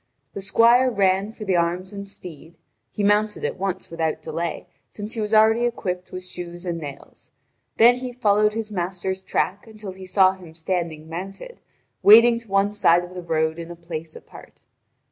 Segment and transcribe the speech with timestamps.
[0.33, 2.57] The squire ran for the arms and steed;
[2.89, 7.29] he mounted at once without delay, since he was already equipped with shoes and nails.
[7.77, 11.59] Then he followed his master's track until he saw him standing mounted,
[12.01, 14.61] waiting to one side of the road in a place apart.